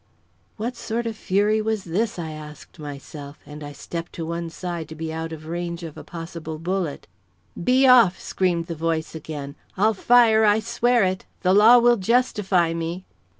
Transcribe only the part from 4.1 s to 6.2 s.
to one side to be out of range of a